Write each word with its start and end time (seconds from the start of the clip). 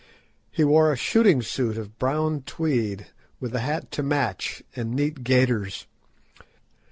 He 0.49 0.63
wore 0.63 0.91
a 0.91 0.95
shooting 0.97 1.43
suit 1.43 1.77
of 1.77 1.99
brown 1.99 2.41
tweed, 2.41 3.11
with 3.39 3.53
a 3.53 3.59
hat 3.59 3.91
to 3.91 4.01
match, 4.01 4.63
and 4.75 4.95
neat 4.95 5.23
gaiters. 5.23 5.85